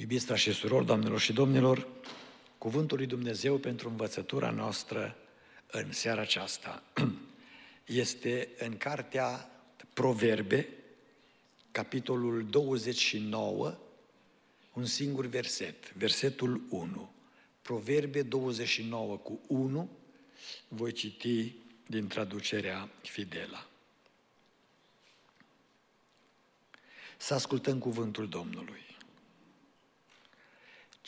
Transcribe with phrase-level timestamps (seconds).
[0.00, 1.88] Iubiți frați și surori, doamnelor și domnilor,
[2.58, 5.16] Cuvântul lui Dumnezeu pentru învățătura noastră
[5.66, 6.82] în seara aceasta
[7.86, 9.50] este în cartea
[9.92, 10.68] Proverbe,
[11.70, 13.78] capitolul 29,
[14.72, 17.12] un singur verset, versetul 1.
[17.62, 19.90] Proverbe 29 cu 1,
[20.68, 21.54] voi citi
[21.86, 23.66] din traducerea Fidela.
[27.16, 28.87] Să ascultăm cuvântul Domnului.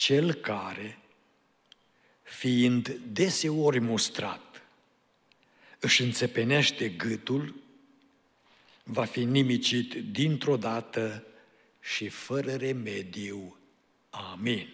[0.01, 0.97] Cel care,
[2.21, 4.63] fiind deseori mustrat,
[5.79, 7.55] își înțepenește gâtul,
[8.83, 11.23] va fi nimicit dintr-o dată
[11.79, 13.57] și fără remediu.
[14.09, 14.67] Amin.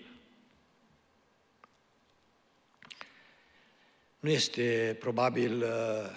[4.20, 6.09] Nu este probabil uh,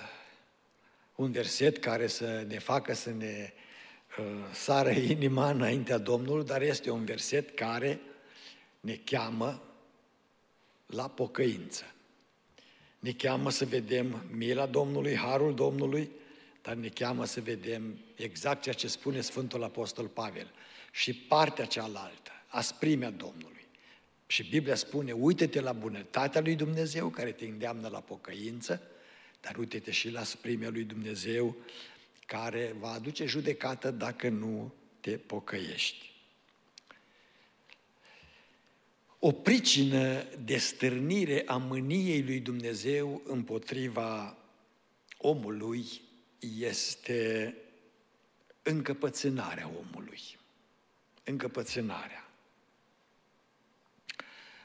[1.15, 3.53] un verset care să ne facă să ne
[4.19, 8.01] uh, sară inima înaintea Domnului, dar este un verset care
[8.81, 9.63] ne cheamă
[10.87, 11.85] la pocăință.
[12.99, 16.11] Ne cheamă să vedem mila Domnului, harul Domnului,
[16.63, 20.51] dar ne cheamă să vedem exact ceea ce spune Sfântul Apostol Pavel
[20.93, 23.67] și partea cealaltă, asprimea Domnului.
[24.27, 28.83] Și Biblia spune, uite-te la bunătatea lui Dumnezeu care te îndeamnă la pocăință,
[29.41, 31.57] dar uite-te și la sprimea lui Dumnezeu
[32.27, 36.10] care va aduce judecată dacă nu te pocăiești.
[39.23, 44.37] O pricină de stârnire a mâniei lui Dumnezeu împotriva
[45.19, 45.87] omului
[46.59, 47.55] este
[48.63, 50.21] încăpățânarea omului.
[51.25, 52.31] Încăpățânarea.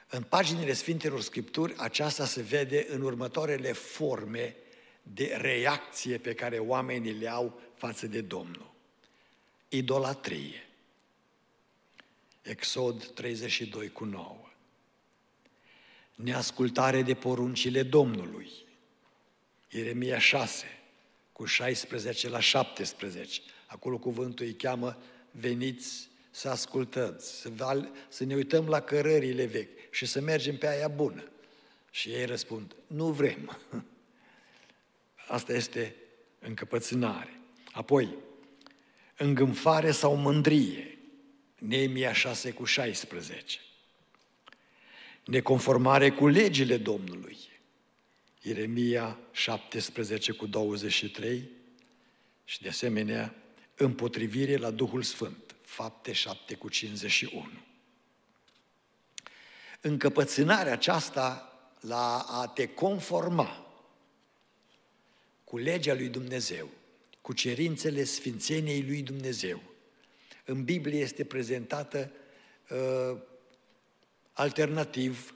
[0.09, 4.56] În paginile Sfintelor Scripturi, aceasta se vede în următoarele forme
[5.03, 8.73] de reacție pe care oamenii le au față de Domnul.
[9.69, 10.67] Idolatrie.
[12.42, 14.46] Exod 32 cu 9.
[16.16, 18.52] Neascultare de poruncile Domnului.
[19.70, 20.66] Ieremia 6
[21.31, 23.42] cu 16 la 17.
[23.66, 24.98] Acolo cuvântul îi cheamă
[25.31, 30.68] veniți să ascultăm, să, val, să ne uităm la cărările vechi și să mergem pe
[30.68, 31.24] aia bună.
[31.92, 33.58] Și ei răspund, nu vrem.
[35.28, 35.96] Asta este
[36.40, 37.40] încăpățânare.
[37.72, 38.16] Apoi,
[39.18, 40.97] îngânfare sau mândrie,
[41.59, 43.59] Neemia 6 cu 16.
[45.25, 47.38] Neconformare cu legile Domnului,
[48.41, 51.50] Ieremia 17 cu 23
[52.44, 53.35] și de asemenea
[53.75, 57.50] împotrivire la Duhul Sfânt, fapte 7 cu 51.
[59.81, 63.66] Încăpățânarea aceasta la a te conforma
[65.44, 66.69] cu legea lui Dumnezeu,
[67.22, 69.62] cu cerințele sfințeniei lui Dumnezeu.
[70.46, 72.12] În Biblie este prezentată
[72.69, 73.18] uh,
[74.35, 75.35] alternativ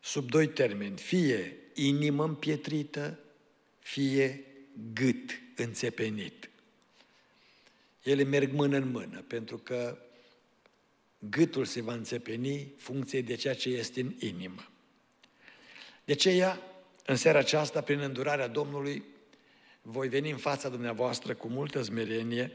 [0.00, 3.18] sub doi termeni, fie inimă împietrită,
[3.78, 4.44] fie
[4.92, 6.50] gât înțepenit.
[8.02, 9.98] Ele merg mână în mână, pentru că
[11.18, 14.68] gâtul se va înțepeni funcție de ceea ce este în inimă.
[16.04, 16.60] De aceea,
[17.06, 19.04] în seara aceasta, prin îndurarea Domnului,
[19.82, 22.52] voi veni în fața dumneavoastră cu multă smerenie,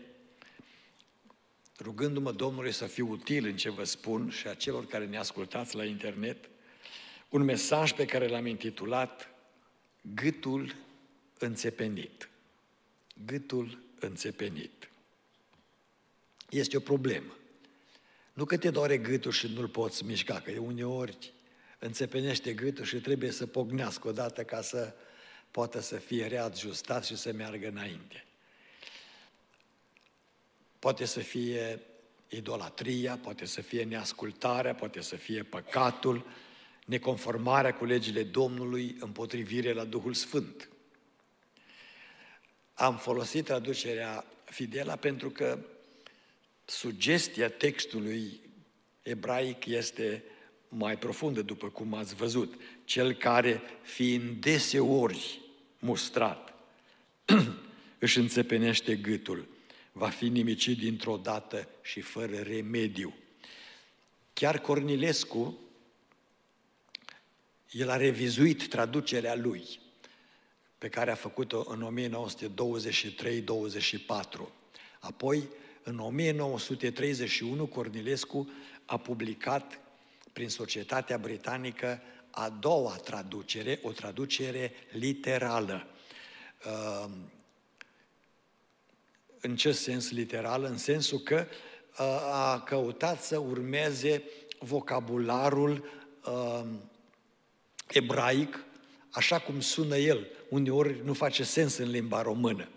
[1.80, 5.76] rugându-mă Domnului să fiu util în ce vă spun și a celor care ne ascultați
[5.76, 6.50] la internet,
[7.30, 9.34] un mesaj pe care l-am intitulat
[10.14, 10.76] Gâtul
[11.40, 12.30] înțepenit.
[13.26, 14.90] Gâtul înțepenit.
[16.50, 17.34] Este o problemă.
[18.34, 21.34] Nu că te doare gâtul și nu-l poți mișca, că uneori
[21.80, 24.94] înțepenește gâtul și trebuie să pognească odată ca să
[25.52, 28.26] poată să fie readjustat și să meargă înainte.
[30.84, 31.80] Poate să fie
[32.28, 36.26] idolatria, poate să fie neascultarea, poate să fie păcatul,
[36.86, 40.70] neconformarea cu legile Domnului, împotrivire la Duhul Sfânt.
[42.74, 45.60] Am folosit traducerea Fidela pentru că
[46.66, 48.40] sugestia textului
[49.02, 50.24] ebraic este
[50.68, 52.62] mai profundă, după cum ați văzut.
[52.86, 55.42] Cel care, fiind deseori
[55.80, 56.54] mustrat,
[58.00, 59.53] își înțepenește gâtul,
[59.94, 63.13] va fi nimicit dintr-o dată și fără remediu.
[64.34, 65.57] Chiar Cornilescu,
[67.72, 69.80] el a revizuit traducerea lui,
[70.78, 72.10] pe care a făcut-o în
[74.45, 74.50] 1923-24.
[75.00, 75.48] Apoi,
[75.84, 78.51] în 1931, Cornilescu
[78.86, 79.80] a publicat
[80.34, 85.88] prin Societatea Britanică a doua traducere, o traducere literală.
[89.45, 90.68] În ce sens literală?
[90.68, 91.48] În sensul că
[92.31, 94.24] a căutat să urmeze
[94.60, 95.90] vocabularul
[96.25, 96.63] uh,
[97.88, 98.66] ebraic,
[99.10, 100.28] așa cum sună el.
[100.50, 102.68] Uneori nu face sens în limba română.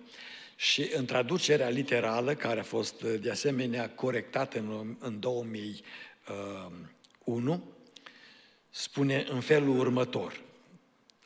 [0.56, 7.62] Și în traducerea literală, care a fost de asemenea corectată în, în 2001,
[8.70, 10.44] spune în felul următor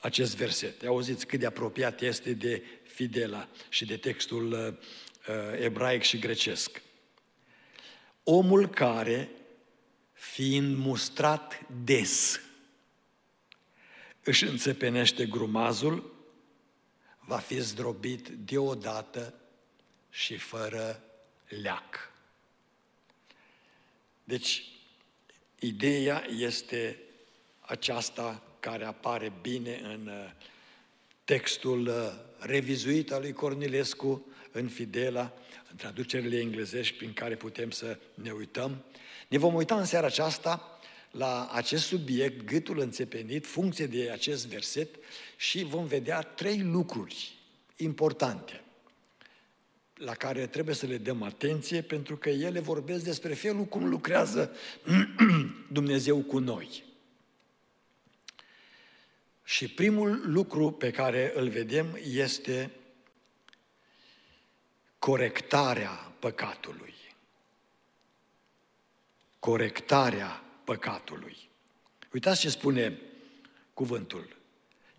[0.01, 0.87] acest verset.
[0.87, 4.75] Auziți cât de apropiat este de Fidela și de textul uh,
[5.59, 6.83] ebraic și grecesc.
[8.25, 9.31] Omul care,
[10.13, 12.41] fiind mustrat des,
[14.23, 16.15] își înțepenește grumazul,
[17.19, 19.35] va fi zdrobit deodată
[20.11, 21.03] și fără
[21.49, 22.13] leac.
[24.25, 24.65] Deci,
[25.59, 26.99] ideea este
[27.61, 30.31] aceasta care apare bine în uh,
[31.25, 35.33] textul uh, revizuit al lui Cornilescu în Fidela,
[35.71, 38.85] în traducerile englezești prin care putem să ne uităm.
[39.29, 40.81] Ne vom uita în seara aceasta
[41.11, 44.89] la acest subiect, gâtul înțepenit, funcție de acest verset
[45.37, 47.35] și vom vedea trei lucruri
[47.77, 48.63] importante
[49.95, 54.57] la care trebuie să le dăm atenție pentru că ele vorbesc despre felul cum lucrează
[55.73, 56.85] Dumnezeu cu noi.
[59.45, 62.71] Și primul lucru pe care îl vedem este
[65.01, 66.95] corectarea păcatului.
[69.39, 71.37] Corectarea păcatului.
[72.13, 73.01] Uitați ce spune
[73.75, 74.37] cuvântul.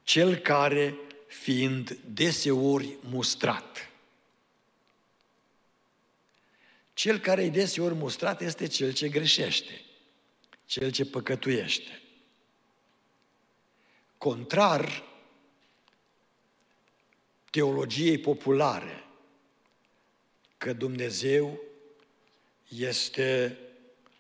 [0.03, 0.95] Cel care,
[1.27, 3.89] fiind deseori mustrat,
[6.94, 9.81] cel care e deseori mustrat este cel ce greșește,
[10.65, 12.01] cel ce păcătuiește.
[14.18, 15.03] Contrar
[17.50, 19.03] teologiei populare,
[20.61, 21.59] că Dumnezeu
[22.77, 23.57] este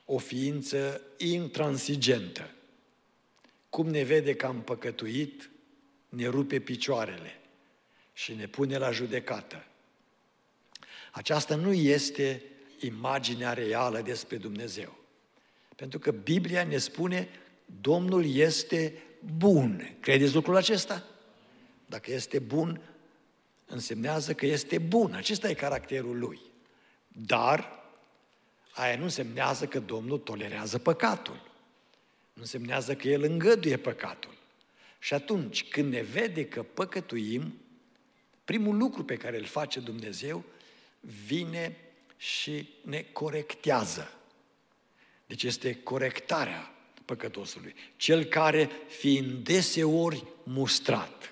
[0.05, 2.51] o ființă intransigentă.
[3.69, 5.49] Cum ne vede că am păcătuit,
[6.09, 7.39] ne rupe picioarele
[8.13, 9.65] și ne pune la judecată.
[11.11, 12.43] Aceasta nu este
[12.79, 14.97] imaginea reală despre Dumnezeu.
[15.75, 17.29] Pentru că Biblia ne spune
[17.81, 18.93] Domnul este
[19.37, 19.95] bun.
[19.99, 21.05] Credeți lucrul acesta?
[21.85, 22.81] Dacă este bun,
[23.71, 25.13] însemnează că este bun.
[25.13, 26.39] Acesta e caracterul lui.
[27.07, 27.79] Dar
[28.71, 31.49] aia nu însemnează că Domnul tolerează păcatul.
[32.33, 34.37] Nu însemnează că El îngăduie păcatul.
[34.99, 37.61] Și atunci, când ne vede că păcătuim,
[38.45, 40.43] primul lucru pe care îl face Dumnezeu
[41.25, 41.77] vine
[42.17, 44.11] și ne corectează.
[45.25, 46.71] Deci este corectarea
[47.05, 47.75] păcătosului.
[47.95, 51.30] Cel care, fiind deseori mustrat.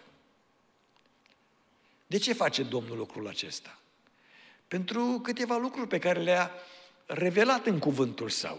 [2.10, 3.80] De ce face Domnul lucrul acesta?
[4.68, 6.52] Pentru câteva lucruri pe care le-a
[7.06, 8.58] revelat în cuvântul său.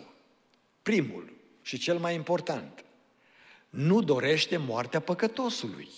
[0.83, 1.33] Primul
[1.63, 2.85] și cel mai important,
[3.71, 5.89] nu dorește moartea păcătosului.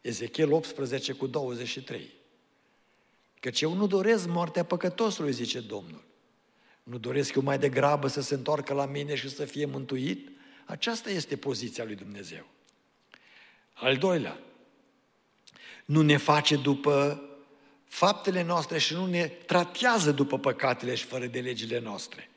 [0.00, 2.10] Ezechiel 18 cu 23.
[3.40, 6.04] Căci eu nu doresc moartea păcătosului, zice Domnul.
[6.82, 10.30] Nu doresc eu mai degrabă să se întoarcă la mine și să fie mântuit?
[10.64, 12.46] Aceasta este poziția lui Dumnezeu.
[13.72, 14.40] Al doilea,
[15.90, 17.22] nu ne face după
[17.84, 22.30] faptele noastre și nu ne tratează după păcatele și fără de legile noastre.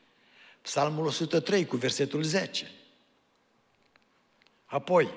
[0.62, 2.72] Psalmul 103 cu versetul 10.
[4.65, 5.10] Apoi,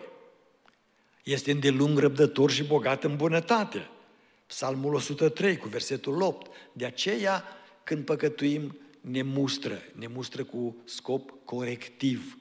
[1.22, 3.90] este îndelung răbdător și bogat în bunătate.
[4.46, 6.50] Psalmul 103 cu versetul 8.
[6.72, 7.44] De aceea,
[7.84, 12.38] când păcătuim, ne mustră, ne mustră cu scop corectiv.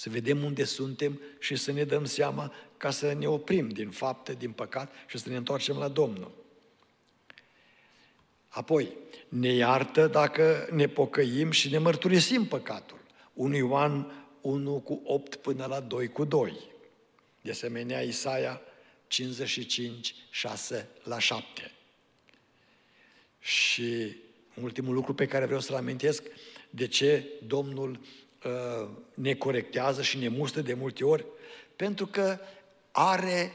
[0.00, 4.34] Să vedem unde suntem și să ne dăm seama ca să ne oprim din fapte,
[4.34, 6.30] din păcat și să ne întoarcem la Domnul.
[8.48, 8.96] Apoi,
[9.28, 13.00] ne iartă dacă ne pocăim și ne mărturisim păcatul.
[13.34, 16.58] 1 Ioan 1 cu 8 până la 2 cu 2.
[17.42, 18.60] De asemenea, Isaia
[19.06, 21.72] 55, 6 la 7.
[23.40, 24.16] Și
[24.62, 26.22] ultimul lucru pe care vreau să-l amintesc,
[26.70, 28.28] de ce Domnul uh,
[29.14, 31.26] ne corectează și ne mustră de multe ori,
[31.76, 32.38] pentru că
[32.90, 33.52] are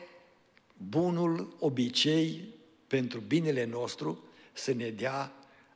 [0.78, 2.54] bunul obicei
[2.88, 4.24] pentru binele nostru
[4.54, 5.32] să ne dea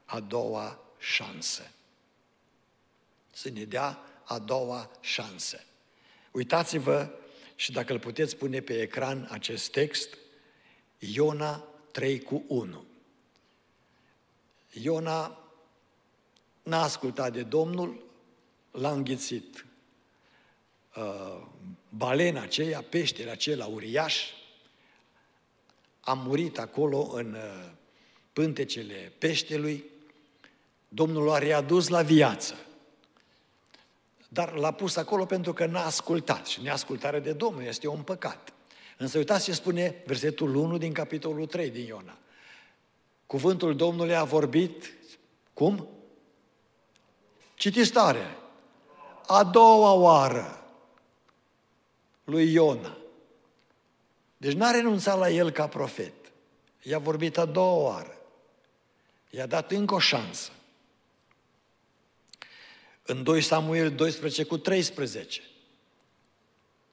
[0.05, 1.71] a doua șansă.
[3.31, 5.63] Să ne dea a doua șansă.
[6.31, 7.09] Uitați-vă
[7.55, 10.17] și dacă îl puteți pune pe ecran acest text,
[10.99, 12.85] Iona 3 cu 1.
[14.71, 15.43] Iona
[16.63, 18.08] n-a ascultat de Domnul,
[18.71, 19.65] l-a înghițit
[20.95, 21.45] uh,
[21.89, 24.23] balena aceea, peștele acela uriaș,
[25.99, 27.71] a murit acolo în uh,
[28.33, 29.83] pântecele peștelui
[30.89, 32.55] Domnul l-a readus la viață.
[34.29, 38.53] Dar l-a pus acolo pentru că n-a ascultat și neascultarea de Domnul este un păcat.
[38.97, 42.17] Însă uitați ce spune versetul 1 din capitolul 3 din Iona.
[43.25, 44.93] Cuvântul Domnului a vorbit,
[45.53, 45.87] cum?
[47.55, 48.37] Citiți tare.
[49.31, 50.63] A doua oară
[52.23, 52.97] lui Iona.
[54.37, 56.13] Deci n-a renunțat la el ca profet.
[56.81, 58.21] I-a vorbit a doua oară.
[59.29, 60.51] I-a dat încă o șansă.
[63.05, 65.41] În 2 Samuel 12 cu 13.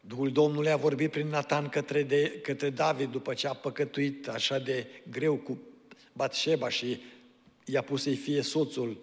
[0.01, 4.59] Duhul Domnului a vorbit prin Natan către, de, către David după ce a păcătuit așa
[4.59, 5.59] de greu cu
[6.13, 7.01] Batșeba și
[7.65, 8.97] i-a pus să-i fie soțul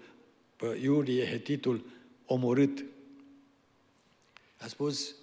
[0.56, 1.86] pe Iurie, hetitul,
[2.26, 2.86] omorât.
[4.64, 5.16] A spus,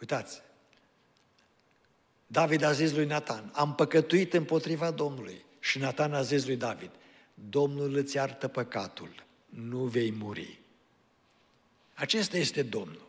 [0.00, 0.42] uitați,
[2.26, 5.44] David a zis lui Natan, am păcătuit împotriva Domnului.
[5.58, 6.90] Și Natan a zis lui David,
[7.34, 10.58] Domnul îți iartă păcatul, nu vei muri.
[11.94, 13.08] Acesta este Domnul.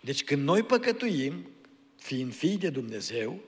[0.00, 1.48] Deci când noi păcătuim,
[1.96, 3.40] fiind fii de Dumnezeu,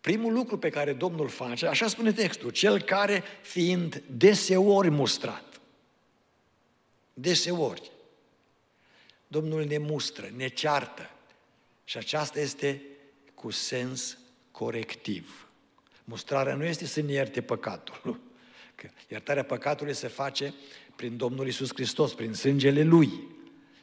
[0.00, 5.53] primul lucru pe care Domnul face, așa spune textul, cel care fiind deseori mustrat,
[7.14, 7.90] deseori,
[9.26, 11.10] Domnul ne mustră, ne ceartă
[11.84, 12.82] și aceasta este
[13.34, 14.18] cu sens
[14.50, 15.48] corectiv.
[16.04, 18.00] Mustrarea nu este să ne ierte păcatul.
[18.74, 20.54] Că iertarea păcatului se face
[20.96, 23.10] prin Domnul Isus Hristos, prin sângele Lui.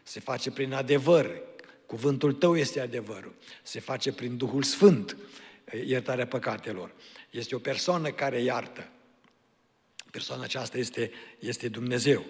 [0.04, 1.42] Se face prin adevăr.
[1.86, 3.36] Cuvântul tău este adevărul.
[3.64, 5.18] Se face prin Duhul Sfânt,
[5.86, 6.94] iertarea păcatelor.
[7.30, 8.90] Este o persoană care iartă.
[10.12, 12.26] Persoana aceasta este, este Dumnezeu.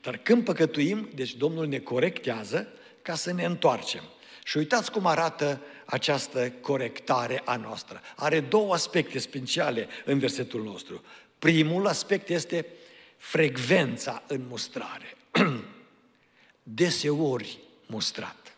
[0.00, 2.68] Dar când păcătuim, deci Domnul ne corectează
[3.02, 4.02] ca să ne întoarcem.
[4.44, 8.00] Și uitați cum arată această corectare a noastră.
[8.16, 11.04] Are două aspecte speciale în versetul nostru.
[11.38, 12.66] Primul aspect este
[13.16, 15.16] frecvența în mustrare.
[16.62, 18.56] Deseori mustrat.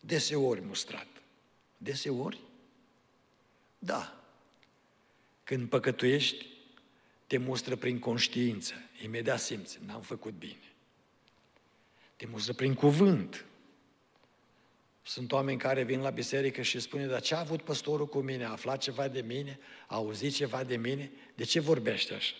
[0.00, 1.06] Deseori mustrat.
[1.76, 2.38] Deseori?
[3.78, 4.14] Da.
[5.44, 6.46] Când păcătuiești,
[7.26, 8.74] te mustră prin conștiință.
[9.02, 10.72] Imediat simți, n-am făcut bine.
[12.16, 13.44] Te mustră prin cuvânt.
[15.02, 18.44] Sunt oameni care vin la biserică și spune, dar ce a avut păstorul cu mine?
[18.44, 19.58] A aflat ceva de mine?
[19.86, 21.10] A auzit ceva de mine?
[21.34, 22.34] De ce vorbește așa?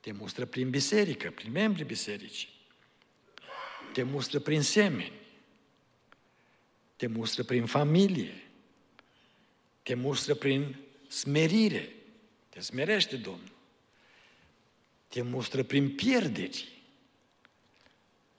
[0.00, 2.48] Te mustră prin biserică, prin membrii bisericii.
[3.92, 5.12] Te mustră prin semeni.
[6.96, 8.42] Te mustră prin familie.
[9.82, 10.76] Te mustră prin
[11.08, 11.92] smerire.
[12.48, 13.56] Te smerește Domnul.
[15.08, 16.82] Te mustră prin pierderi.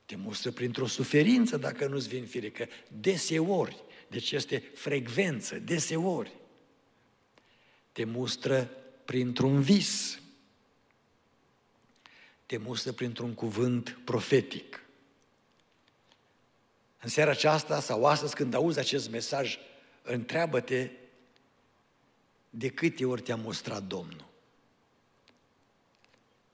[0.05, 6.31] Te mustră printr-o suferință dacă nu-ți vin fire, că deseori, deci este frecvență, deseori.
[7.91, 8.71] Te mustră
[9.05, 10.19] printr-un vis
[12.49, 14.83] te mustră printr-un cuvânt profetic.
[17.01, 19.57] În seara aceasta sau astăzi când auzi acest mesaj,
[20.01, 20.89] întreabă-te
[22.49, 24.28] de câte ori te-a mustrat Domnul.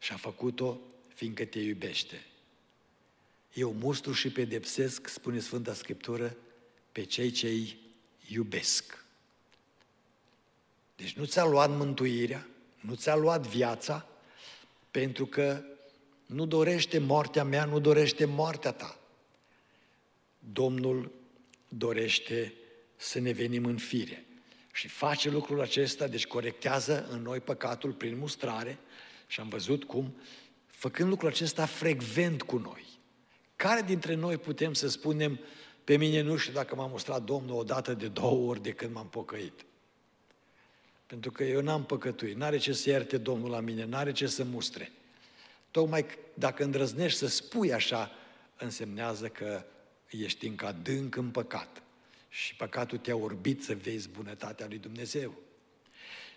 [0.06, 0.78] Și a făcut-o
[1.14, 2.26] fiindcă te iubește.
[3.54, 6.36] Eu mustru și pedepsesc, spune Sfânta Scriptură,
[6.92, 7.78] pe cei ce îi
[8.28, 9.06] iubesc.
[10.96, 12.48] Deci nu ți-a luat mântuirea,
[12.80, 14.08] nu ți-a luat viața,
[14.92, 15.64] pentru că
[16.26, 19.00] nu dorește moartea mea, nu dorește moartea ta.
[20.40, 21.12] Domnul
[21.68, 22.54] dorește
[22.96, 24.26] să ne venim în fire.
[24.74, 28.80] Și face lucrul acesta, deci corectează în noi păcatul prin mustrare
[29.28, 30.16] și am văzut cum,
[30.66, 32.86] făcând lucrul acesta frecvent cu noi.
[33.56, 35.40] Care dintre noi putem să spunem,
[35.84, 38.94] pe mine nu știu dacă m-a mustrat Domnul o dată de două ori de când
[38.94, 39.66] m-am pocăit.
[41.06, 44.44] Pentru că eu n-am păcătuit, n-are ce să ierte Domnul la mine, n-are ce să
[44.44, 44.92] mustre.
[45.72, 48.12] Tocmai dacă îndrăznești să spui așa,
[48.58, 49.64] însemnează că
[50.10, 51.84] ești încă adânc în păcat.
[52.30, 55.34] Și păcatul te-a orbit să vezi bunătatea lui Dumnezeu.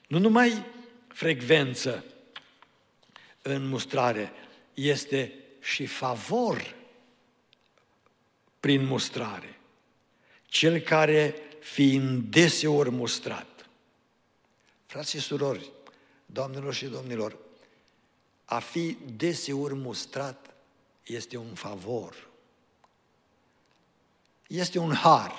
[0.07, 0.65] Nu numai
[1.09, 2.05] frecvență
[3.43, 4.33] în mustrare,
[4.75, 6.75] este și favor
[8.61, 9.59] prin mustrare.
[10.47, 13.69] Cel care, fiind deseori mustrat,
[14.87, 15.71] frați și surori,
[16.27, 17.37] doamnelor și domnilor,
[18.45, 20.55] a fi deseori mustrat
[21.05, 22.29] este un favor.
[24.47, 25.33] Este un har.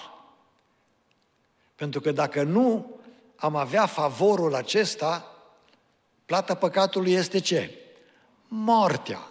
[1.76, 3.00] Pentru că dacă nu
[3.36, 5.36] am avea favorul acesta,
[6.26, 7.74] plata păcatului este ce?
[8.52, 9.30] Moartea.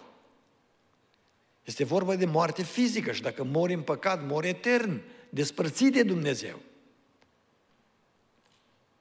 [1.63, 6.59] Este vorba de moarte fizică și dacă mori în păcat, mori etern, despărțit de Dumnezeu.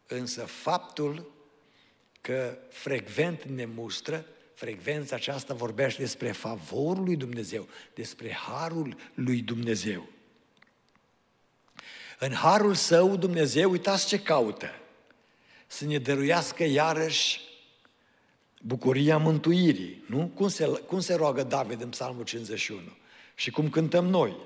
[0.07, 1.31] Însă faptul
[2.21, 10.09] că frecvent ne mustră, frecvența aceasta vorbește despre favorul lui Dumnezeu, despre harul lui Dumnezeu.
[12.19, 14.71] În harul său Dumnezeu, uitați ce caută,
[15.67, 17.41] să ne dăruiască iarăși
[18.63, 20.31] bucuria mântuirii, nu?
[20.35, 22.81] Cum se, cum se roagă David în Psalmul 51?
[23.35, 24.37] Și cum cântăm noi?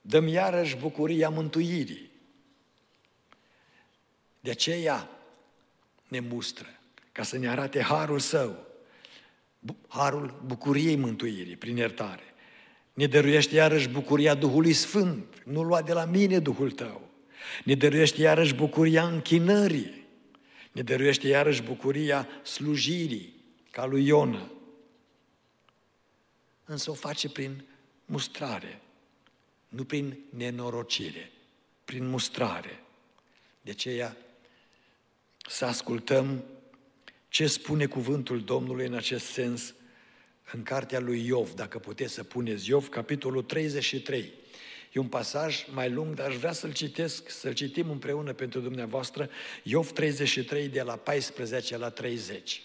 [0.00, 2.10] Dăm iarăși bucuria mântuirii.
[4.40, 5.08] De aceea
[6.08, 6.66] ne mustră,
[7.12, 8.66] ca să ne arate harul său,
[9.88, 12.22] harul bucuriei mântuirii prin iertare.
[12.92, 17.08] Ne dăruiește iarăși bucuria Duhului Sfânt, nu lua de la mine Duhul tău.
[17.64, 19.99] Ne dăruiește iarăși bucuria închinării,
[20.72, 23.34] ne dăruiește iarăși bucuria slujirii,
[23.70, 24.50] ca lui Ionă.
[26.64, 27.64] Însă o face prin
[28.04, 28.80] mustrare,
[29.68, 31.30] nu prin nenorocire,
[31.84, 32.82] prin mustrare.
[33.60, 34.16] De aceea
[35.48, 36.44] să ascultăm
[37.28, 39.74] ce spune cuvântul Domnului în acest sens
[40.52, 44.32] în cartea lui Iov, dacă puteți să puneți Iov, capitolul 33.
[44.92, 49.30] E un pasaj mai lung, dar aș vrea să-l citesc, să-l citim împreună pentru dumneavoastră,
[49.62, 52.62] Iov 33 de la 14 la 30.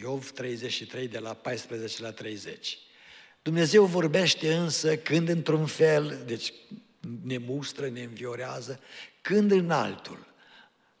[0.00, 2.78] Iov 33 de la 14 la 30.
[3.42, 6.52] Dumnezeu vorbește însă când într-un fel, deci
[7.22, 8.80] ne mustră, ne înviorează,
[9.20, 10.26] când în altul,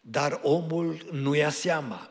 [0.00, 2.10] dar omul nu ia seama.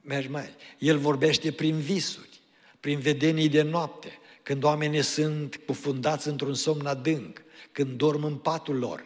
[0.00, 0.54] Mergi mai.
[0.78, 2.40] El vorbește prin visuri,
[2.80, 4.18] prin vedenii de noapte,
[4.48, 9.04] când oamenii sunt cufundați într-un somn adânc, când dorm în patul lor.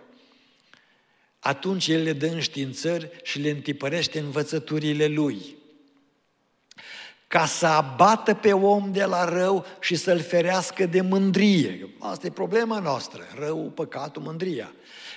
[1.38, 5.56] Atunci El le dă înștiințări și le întipărește învățăturile Lui
[7.26, 11.88] ca să abată pe om de la rău și să-l ferească de mândrie.
[11.98, 14.72] Asta e problema noastră, rău, păcatul, mândria.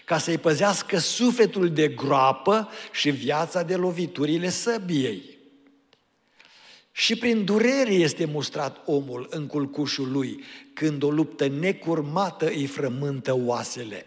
[0.06, 5.35] Ca să-i păzească sufletul de groapă și viața de loviturile săbiei.
[6.98, 13.34] Și prin durere este mustrat omul în culcușul lui, când o luptă necurmată îi frământă
[13.38, 14.06] oasele.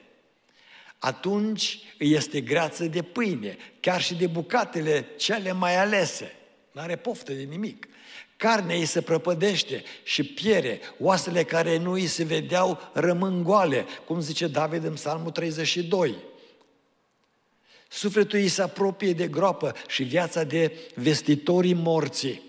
[0.98, 6.32] Atunci îi este greață de pâine, chiar și de bucatele cele mai alese.
[6.72, 7.88] N-are poftă de nimic.
[8.36, 14.20] Carnea ei se prăpădește și piere, oasele care nu îi se vedeau rămân goale, cum
[14.20, 16.16] zice David în Psalmul 32.
[17.88, 22.46] Sufletul îi se apropie de groapă și viața de vestitorii morții.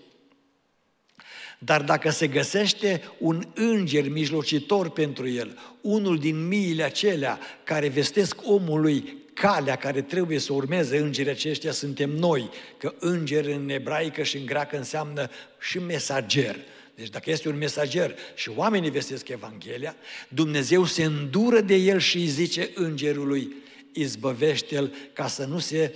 [1.64, 8.36] Dar dacă se găsește un înger mijlocitor pentru el, unul din miile acelea care vestesc
[8.44, 14.36] omului calea care trebuie să urmeze îngerii aceștia suntem noi, că înger în ebraică și
[14.36, 16.56] în greacă înseamnă și mesager.
[16.94, 19.96] Deci dacă este un mesager și oamenii vestesc Evanghelia,
[20.28, 23.54] Dumnezeu se îndură de el și îi zice îngerului,
[23.92, 25.94] izbăvește-l ca să nu se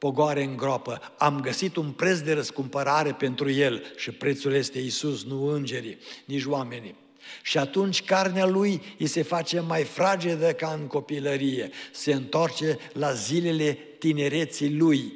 [0.00, 1.00] pogoare în groapă.
[1.18, 6.44] Am găsit un preț de răscumpărare pentru el și prețul este Isus, nu îngerii, nici
[6.44, 6.94] oamenii.
[7.42, 13.12] Și atunci carnea lui îi se face mai fragedă ca în copilărie, se întoarce la
[13.12, 15.12] zilele tinereții lui.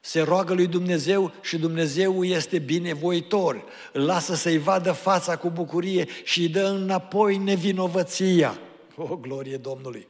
[0.00, 6.06] Se roagă lui Dumnezeu și Dumnezeu este binevoitor, îl lasă să-i vadă fața cu bucurie
[6.24, 8.58] și îi dă înapoi nevinovăția.
[8.96, 10.06] O, glorie Domnului!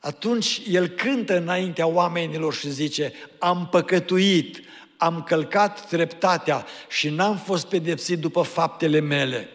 [0.00, 4.60] Atunci el cântă înaintea oamenilor și zice, am păcătuit,
[4.96, 9.48] am călcat dreptatea și n-am fost pedepsit după faptele mele.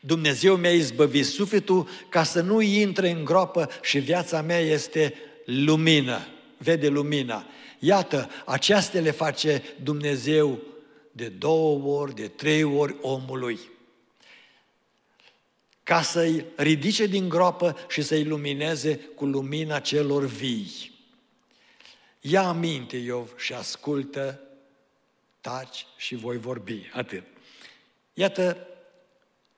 [0.00, 6.26] Dumnezeu mi-a izbăvit sufletul ca să nu intre în groapă și viața mea este lumină,
[6.56, 7.46] vede lumina.
[7.78, 10.58] Iată, aceasta le face Dumnezeu
[11.12, 13.58] de două ori, de trei ori omului.
[15.82, 20.90] Ca să-i ridice din groapă și să-i lumineze cu lumina celor vii.
[22.20, 24.40] Ia aminte, Iov, și ascultă,
[25.40, 26.90] taci și voi vorbi.
[26.92, 27.22] Atât.
[28.14, 28.66] Iată,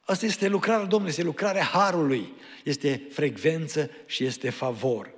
[0.00, 2.32] asta este lucrarea Domnului, este lucrarea Harului,
[2.64, 5.10] este frecvență și este favor.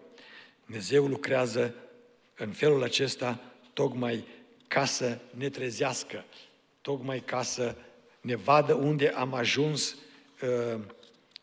[0.65, 1.75] Dumnezeu lucrează
[2.37, 3.41] în felul acesta
[3.73, 4.25] tocmai
[4.69, 6.25] ca să ne trezească,
[6.81, 7.75] tocmai ca să
[8.21, 9.99] ne vadă unde am ajuns uh,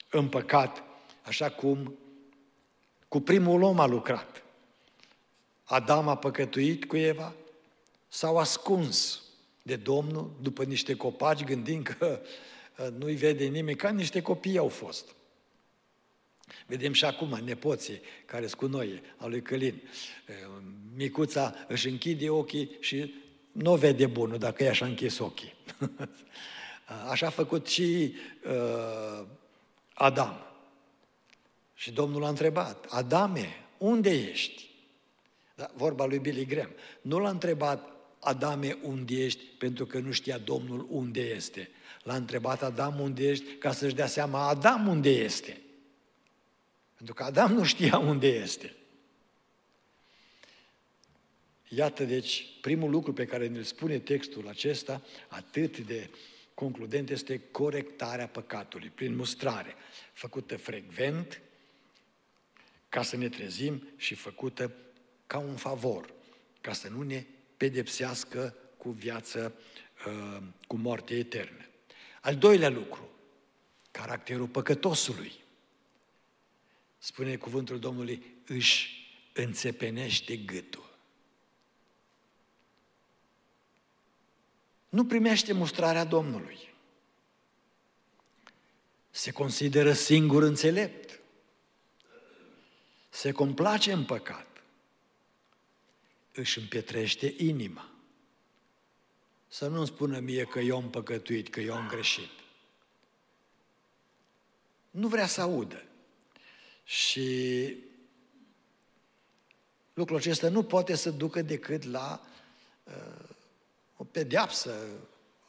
[0.10, 0.84] în păcat,
[1.22, 1.98] așa cum
[3.08, 4.44] cu primul om a lucrat.
[5.64, 7.34] Adam a păcătuit cu Eva?
[8.08, 9.22] S-au ascuns
[9.62, 12.22] de Domnul după niște copaci, gândind că
[12.78, 15.16] uh, nu-i vede nimeni, ca niște copii au fost.
[16.68, 19.82] Vedem și acum nepoții care sunt cu noi, a lui Călin.
[20.28, 20.64] Uh,
[20.96, 23.14] micuța își închide ochii și
[23.52, 25.54] nu vede bunul dacă ea și-a închis ochii.
[27.10, 28.14] Așa a făcut și
[28.46, 29.26] uh,
[29.94, 30.38] Adam.
[31.74, 34.70] Și Domnul a întrebat, Adame, unde ești?
[35.56, 36.72] Da, vorba lui Billy Graham.
[37.02, 41.70] Nu l-a întrebat Adame unde ești pentru că nu știa Domnul unde este.
[42.04, 45.62] L-a întrebat Adam unde ești ca să-și dea seama Adam unde este.
[46.96, 48.76] Pentru că Adam nu știa unde este.
[51.68, 56.10] Iată, deci, primul lucru pe care ne-l spune textul acesta, atât de
[56.54, 59.76] concludent, este corectarea păcatului, prin mustrare,
[60.14, 61.42] făcută frecvent,
[62.90, 64.72] ca să ne trezim și făcută
[65.28, 66.14] ca un favor,
[66.62, 67.26] ca să nu ne
[67.58, 69.54] pedepsească cu viață,
[70.08, 71.66] uh, cu moarte eternă.
[72.22, 73.10] Al doilea lucru,
[73.92, 75.32] caracterul păcătosului.
[76.98, 80.83] Spune cuvântul Domnului, își înțepenește gâtul.
[84.94, 86.74] Nu primește mustrarea Domnului.
[89.10, 91.20] Se consideră singur înțelept.
[93.10, 94.48] Se complace în păcat.
[96.32, 97.90] Își împietrește inima.
[99.48, 102.32] Să nu-mi spună mie că eu am păcătuit, că eu am greșit.
[104.92, 105.84] Nu vrea să audă.
[106.84, 107.78] Și
[109.94, 112.22] lucrul acesta nu poate să ducă decât la
[112.84, 113.32] uh,
[114.04, 115.00] o pedeapsă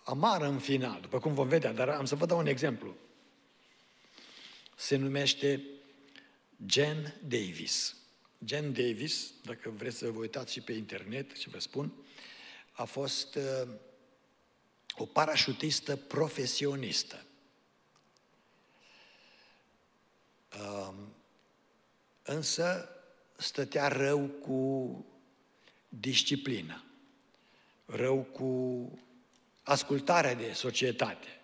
[0.04, 2.96] amară în final, după cum vom vedea, dar am să vă dau un exemplu.
[4.76, 5.62] Se numește
[6.66, 7.96] Jen Davis.
[8.44, 11.92] Jen Davis, dacă vreți să vă uitați și pe internet și vă spun,
[12.72, 13.68] a fost uh,
[14.96, 17.24] o parașutistă profesionistă.
[20.58, 20.94] Uh,
[22.22, 22.88] însă
[23.36, 25.04] stătea rău cu
[25.88, 26.83] disciplina
[27.86, 28.90] rău cu
[29.62, 31.40] ascultarea de societate,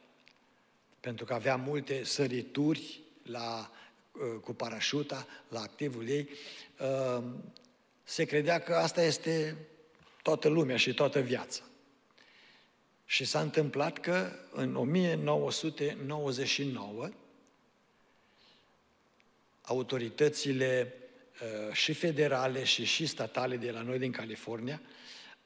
[1.00, 3.70] pentru că avea multe sărituri la,
[4.12, 6.28] uh, cu parașuta, la activul ei,
[6.80, 7.24] uh,
[8.02, 9.56] se credea că asta este
[10.22, 11.62] toată lumea și toată viața.
[13.06, 17.08] Și s-a întâmplat că în 1999
[19.62, 20.94] autoritățile
[21.42, 24.80] uh, și federale și și statale de la noi din California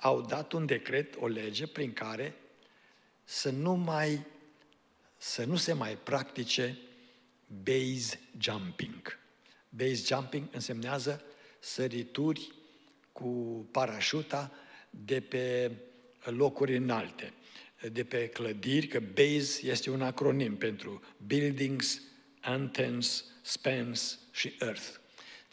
[0.05, 2.35] au dat un decret, o lege prin care
[3.25, 4.27] să nu mai
[5.17, 6.79] să nu se mai practice
[7.63, 9.19] base jumping.
[9.69, 11.25] Base jumping însemnează
[11.59, 12.53] sărituri
[13.13, 13.29] cu
[13.71, 14.53] parașuta
[14.91, 15.73] de pe
[16.25, 17.33] locuri înalte,
[17.93, 22.01] de pe clădiri, că base este un acronim pentru buildings,
[22.41, 25.03] antennas, spans și earth.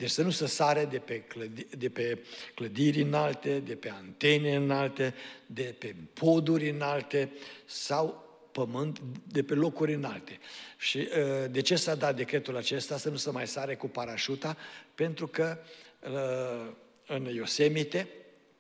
[0.02, 2.20] Deci să nu se sare de pe, clădi, de pe
[2.56, 5.14] clădiri înalte, de pe antene înalte,
[5.46, 7.32] de pe poduri înalte
[7.66, 10.40] sau pământ de pe locuri înalte.
[10.78, 14.58] Și uh, de ce s-a dat decretul acesta să nu se mai sare cu parașuta?
[14.96, 15.58] Pentru că
[16.00, 16.72] uh,
[17.08, 18.08] în Yosemite,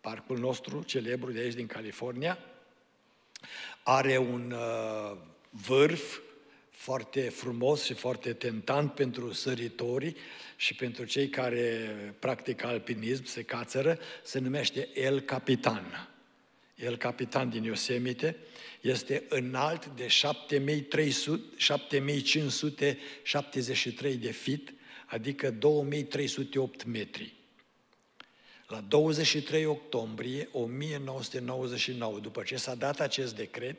[0.01, 2.37] parcul nostru celebru de aici din California,
[3.83, 5.17] are un uh,
[5.49, 6.19] vârf
[6.81, 10.15] foarte frumos și foarte tentant pentru săritori
[10.55, 16.09] și pentru cei care practică alpinism, se cațără, se numește El Capitan.
[16.75, 18.37] El Capitan din Yosemite
[18.81, 24.73] este înalt de 7300, 7573 de fit,
[25.05, 27.33] adică 2308 metri.
[28.67, 33.77] La 23 octombrie 1999, după ce s-a dat acest decret,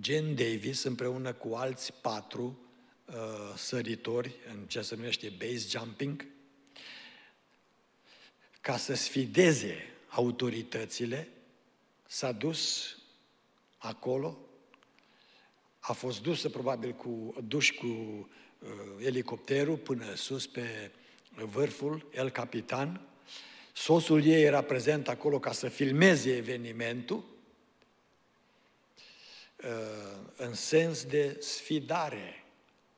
[0.00, 2.58] Jen Davis împreună cu alți patru
[3.06, 3.14] uh,
[3.56, 6.26] săritori în ce se numește base jumping,
[8.60, 9.76] ca să sfideze
[10.08, 11.28] autoritățile,
[12.06, 12.94] s-a dus
[13.78, 14.38] acolo,
[15.78, 18.68] a fost dusă probabil cu, duși cu uh,
[19.04, 20.90] elicopterul până sus pe
[21.30, 23.00] vârful, el capitan.
[23.72, 27.31] Soțul ei era prezent acolo ca să filmeze evenimentul Uh,
[30.36, 32.44] în sens de sfidare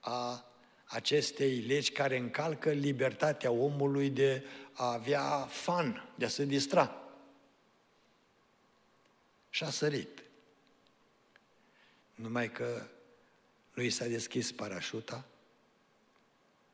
[0.00, 0.44] a
[0.85, 6.98] acestei legi care încalcă libertatea omului de a avea fan, de a se distra.
[9.50, 10.22] Și a sărit.
[12.14, 12.87] Numai că
[13.74, 15.24] nu i s-a deschis parașuta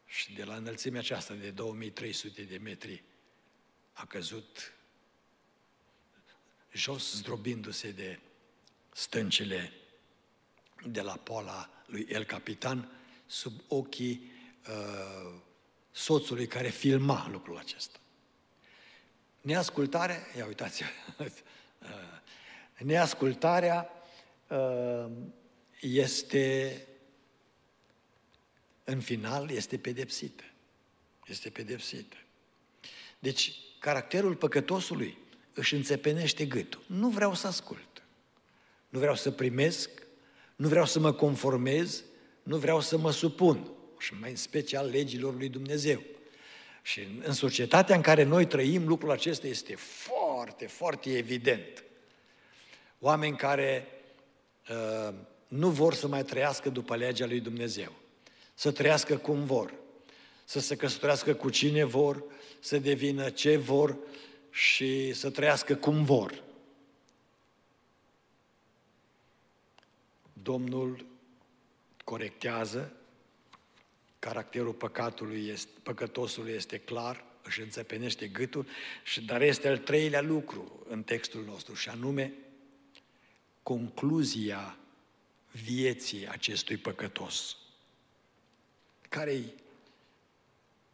[0.07, 3.03] și de la înălțimea aceasta de 2300 de metri
[3.93, 4.73] a căzut
[6.73, 8.19] jos, zdrobindu-se de
[8.93, 9.73] stâncile
[10.87, 12.89] de la poala lui El Capitan
[13.27, 14.31] sub ochii
[14.69, 15.41] uh,
[15.91, 17.99] soțului care filma lucrul acesta.
[19.41, 20.83] Neascultarea, ia uitați
[21.19, 21.27] uh,
[22.79, 23.91] neascultarea
[24.49, 25.07] uh,
[25.81, 26.87] este,
[28.85, 30.45] în final, este pedepsită.
[31.27, 32.17] Este pedepsită.
[33.19, 35.19] Deci, caracterul păcătosului
[35.53, 36.83] își înțepenește gâtul.
[36.87, 38.03] Nu vreau să ascult.
[38.89, 39.91] Nu vreau să primesc,
[40.61, 42.05] nu vreau să mă conformez,
[42.43, 43.71] nu vreau să mă supun.
[43.99, 46.03] Și mai în special legilor lui Dumnezeu.
[46.83, 51.85] Și în societatea în care noi trăim, lucrul acesta este foarte, foarte evident.
[52.99, 53.87] Oameni care
[54.71, 55.15] uh,
[55.49, 57.93] nu vor să mai trăiască după legea lui Dumnezeu,
[58.55, 59.75] să trăiască cum vor,
[60.45, 62.25] să se căsătorească cu cine vor,
[62.61, 63.97] să devină ce vor
[64.51, 66.43] și să trăiască cum vor.
[70.43, 71.07] Domnul
[72.05, 72.93] corectează,
[74.19, 78.67] caracterul păcatului este, păcătosului este clar, își înțepenește gâtul,
[79.05, 82.33] și, dar este al treilea lucru în textul nostru, și anume
[83.63, 84.79] concluzia
[85.51, 87.57] vieții acestui păcătos.
[89.09, 89.55] Care-i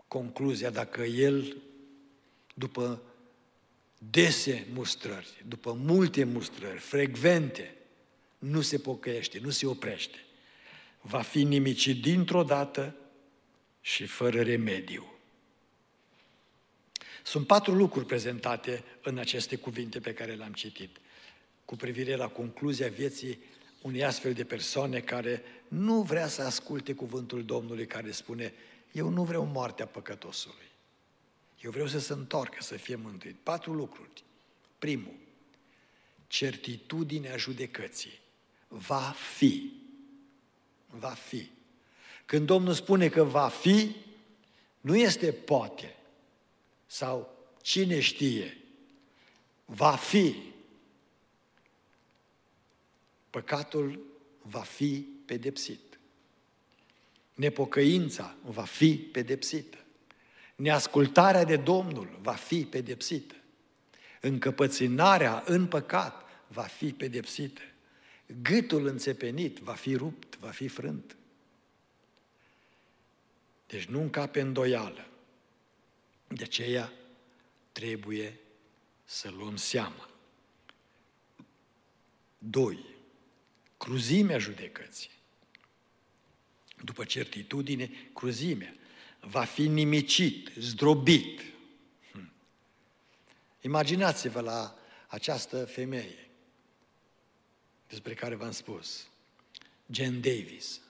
[0.09, 1.57] concluzia dacă el,
[2.55, 3.03] după
[3.99, 7.75] dese mustrări, după multe mustrări, frecvente,
[8.39, 10.19] nu se pocăiește, nu se oprește,
[11.01, 12.97] va fi nimicit dintr-o dată
[13.81, 15.11] și fără remediu.
[17.23, 20.97] Sunt patru lucruri prezentate în aceste cuvinte pe care le-am citit,
[21.65, 23.39] cu privire la concluzia vieții
[23.83, 28.53] unei astfel de persoane care nu vrea să asculte cuvântul Domnului care spune
[28.93, 30.71] eu nu vreau moartea păcătosului.
[31.61, 33.37] Eu vreau să se întoarcă, să fie mântuit.
[33.43, 34.25] Patru lucruri.
[34.79, 35.15] Primul,
[36.27, 38.21] certitudinea judecății.
[38.77, 39.73] Va fi.
[40.87, 41.51] Va fi.
[42.27, 43.97] Când Domnul spune că va fi,
[44.81, 45.97] nu este poate
[46.87, 48.57] sau cine știe.
[49.65, 50.35] Va fi.
[53.31, 54.01] Păcatul
[54.43, 55.99] va fi pedepsit.
[57.35, 59.79] Nepocăința va fi pedepsită.
[60.57, 63.35] Neascultarea de Domnul va fi pedepsită.
[64.21, 67.61] Încăpățânarea în păcat va fi pedepsită.
[68.27, 71.17] Gâtul înțepenit va fi rupt, va fi frânt.
[73.67, 75.09] Deci nu încape îndoială.
[76.29, 76.93] De aceea
[77.73, 78.39] trebuie
[79.05, 80.11] să luăm seama.
[82.39, 82.85] Doi,
[83.77, 85.11] cruzimea judecății.
[86.85, 88.75] După certitudine, cruzimea
[89.21, 91.41] va fi nimicit, zdrobit.
[92.13, 92.33] Hm.
[93.61, 96.26] Imaginați-vă la această femeie
[97.89, 99.07] despre care v-am spus,
[99.91, 100.81] Jen Davis.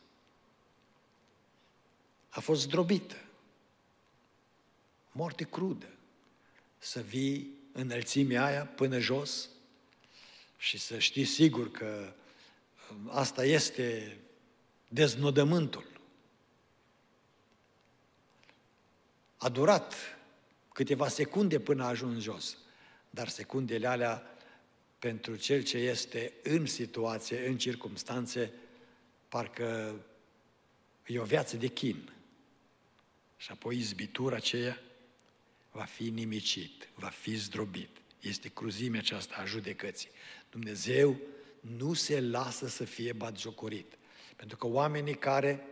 [2.29, 3.17] A fost zdrobită,
[5.13, 5.89] moarte crudă,
[6.79, 9.49] să vii înălțimea aia până jos
[10.57, 12.15] și să știi sigur că
[12.91, 14.17] um, asta este
[14.89, 15.87] deznodământul.
[19.37, 19.95] A durat
[20.73, 22.57] câteva secunde până a ajuns jos,
[23.11, 24.36] dar secundele alea
[24.99, 28.53] pentru cel ce este în situație, în circumstanțe,
[29.29, 29.95] parcă
[31.07, 32.13] e o viață de chin.
[33.37, 34.81] Și apoi izbitura aceea
[35.71, 37.89] va fi nimicit, va fi zdrobit.
[38.21, 40.09] Este cruzimea aceasta a judecății.
[40.51, 41.21] Dumnezeu
[41.61, 43.99] nu se lasă să fie batjocorit.
[44.37, 45.67] Pentru că oamenii care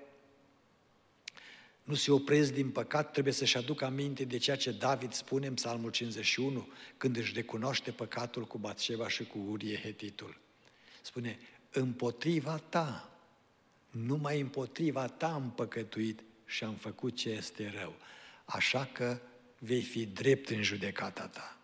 [1.85, 5.55] nu se opresc din păcat, trebuie să-și aducă aminte de ceea ce David spune în
[5.55, 10.37] Psalmul 51, când își recunoaște păcatul cu Batșeva și cu Urie Hetitul.
[11.03, 11.39] Spune,
[11.71, 13.19] împotriva ta,
[13.91, 17.97] numai împotriva ta am păcătuit și am făcut ce este rău.
[18.45, 19.21] Așa că
[19.59, 21.59] vei fi drept în judecata ta.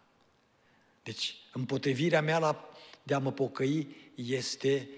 [1.02, 2.68] Deci, împotrivirea mea la,
[3.02, 4.88] de a mă pocăi este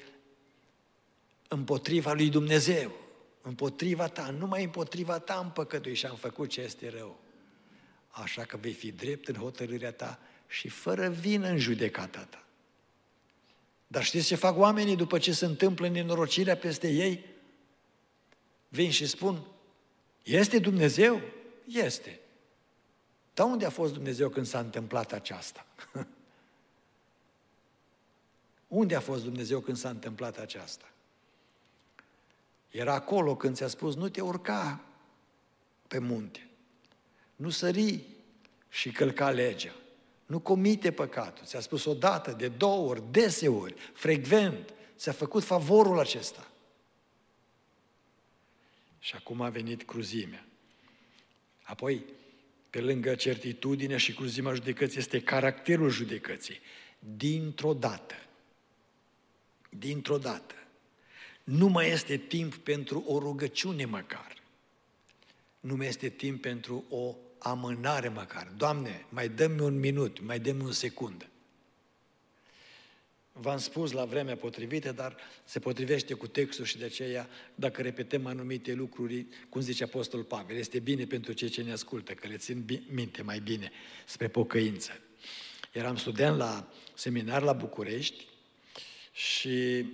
[1.48, 3.01] împotriva lui Dumnezeu
[3.42, 7.20] împotriva ta, numai împotriva ta am păcătuit și am făcut ce este rău.
[8.08, 12.44] Așa că vei fi drept în hotărârea ta și fără vină în judecata ta.
[13.86, 17.24] Dar știți ce fac oamenii după ce se întâmplă nenorocirea peste ei?
[18.68, 19.46] Vin și spun,
[20.22, 21.20] este Dumnezeu?
[21.66, 22.20] Este.
[23.34, 25.66] Dar unde a fost Dumnezeu când s-a întâmplat aceasta?
[28.68, 30.92] unde a fost Dumnezeu când s-a întâmplat aceasta?
[32.72, 34.84] Era acolo când ți-a spus, nu te urca
[35.88, 36.48] pe munte,
[37.36, 38.00] nu sări
[38.68, 39.74] și călca legea,
[40.26, 41.44] nu comite păcatul.
[41.44, 46.50] Ți-a spus o dată, de două ori, deseori, frecvent, ți-a făcut favorul acesta.
[48.98, 50.46] Și acum a venit cruzimea.
[51.62, 52.04] Apoi,
[52.70, 56.60] pe lângă certitudinea și cruzimea judecății, este caracterul judecății.
[56.98, 58.14] Dintr-o dată,
[59.68, 60.54] dintr-o dată,
[61.52, 64.36] nu mai este timp pentru o rugăciune măcar.
[65.60, 68.52] Nu mai este timp pentru o amânare măcar.
[68.56, 71.26] Doamne, mai dă-mi un minut, mai dă-mi un secundă.
[73.32, 78.26] V-am spus la vremea potrivită, dar se potrivește cu textul și de aceea, dacă repetăm
[78.26, 82.36] anumite lucruri, cum zice Apostol Pavel, este bine pentru cei ce ne ascultă, că le
[82.36, 83.70] țin minte mai bine
[84.06, 85.00] spre pocăință.
[85.72, 88.26] Eram student la seminar la București
[89.12, 89.86] și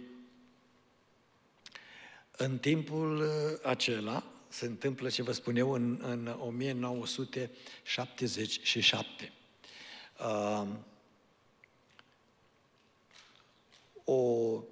[2.40, 3.30] în timpul
[3.62, 9.32] acela se întâmplă ce vă spun eu în, în 1977.
[10.18, 10.68] Uh,
[14.04, 14.62] o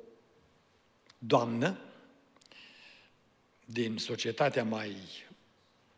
[1.18, 1.78] doamnă
[3.64, 4.96] din societatea mai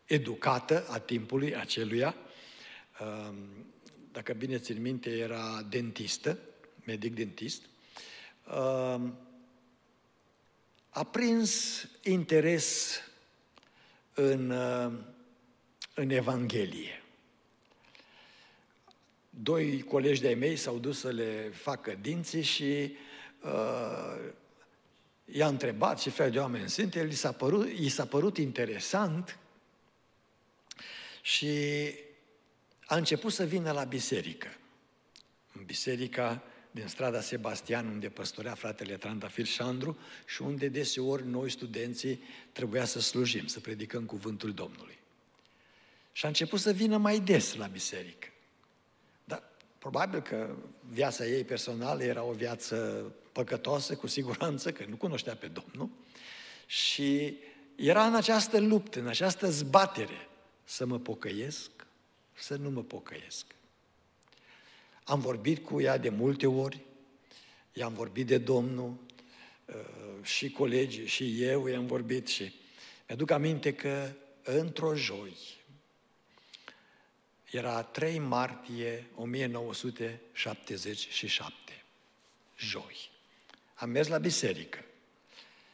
[0.05, 2.15] educată a timpului aceluia,
[2.99, 3.35] um,
[4.11, 6.39] dacă bine țin minte, era dentistă,
[6.85, 7.61] medic dentist,
[8.55, 9.17] um,
[10.89, 12.99] a prins interes
[14.13, 15.05] în, um,
[15.93, 17.03] în Evanghelie.
[19.29, 22.95] Doi colegi de-ai mei s-au dus să le facă dinții și
[23.41, 24.31] uh,
[25.25, 29.39] i-a întrebat ce fel de oameni sunt, el i s-a părut, i s-a părut interesant
[31.21, 31.49] și
[32.85, 34.47] a început să vină la biserică.
[35.53, 42.21] În biserica din strada Sebastian, unde păstorea fratele Trandafir Șandru și unde deseori noi, studenții,
[42.51, 44.97] trebuia să slujim, să predicăm cuvântul Domnului.
[46.11, 48.27] Și a început să vină mai des la biserică.
[49.79, 50.55] Probabil că
[50.89, 52.75] viața ei personală era o viață
[53.31, 55.89] păcătoasă, cu siguranță, că nu cunoștea pe Domnul.
[56.65, 57.37] Și
[57.75, 60.27] era în această luptă, în această zbatere,
[60.63, 61.69] să mă pocăiesc,
[62.33, 63.45] să nu mă pocăiesc.
[65.09, 66.81] Am vorbit cu ea de multe ori,
[67.73, 68.97] i-am vorbit de Domnul,
[69.65, 69.75] uh,
[70.23, 72.53] și colegii, și eu i-am vorbit și
[73.07, 74.11] mi-aduc aminte că
[74.43, 75.37] într-o joi,
[77.51, 81.83] era 3 martie 1977,
[82.57, 83.09] joi.
[83.73, 84.85] Am mers la biserică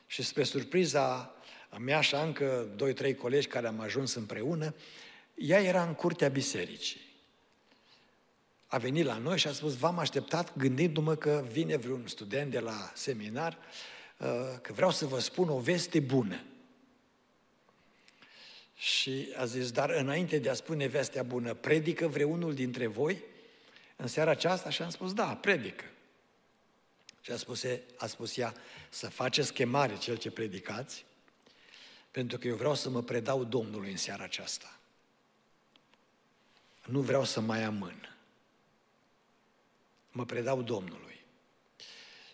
[0.07, 1.35] și spre surpriza
[1.79, 4.75] mea și încă doi, trei colegi care am ajuns împreună,
[5.35, 7.03] ea era în curtea bisericii.
[8.75, 12.59] A venit la noi și a spus, v-am așteptat gândindu-mă că vine vreun student de
[12.59, 13.57] la seminar,
[14.17, 14.27] uh,
[14.61, 16.43] că vreau să vă spun o veste bună.
[18.75, 23.23] Și a zis, dar înainte de a spune vestea bună, predică vreunul dintre voi
[23.95, 24.69] în seara aceasta?
[24.69, 25.85] Și am spus, da, predică.
[27.21, 27.63] Și a spus,
[27.97, 28.53] a spus ea,
[28.89, 31.05] să faceți chemare cel ce predicați,
[32.11, 34.79] pentru că eu vreau să mă predau Domnului în seara aceasta.
[36.85, 38.14] Nu vreau să mai amân.
[40.15, 41.25] Mă predau Domnului.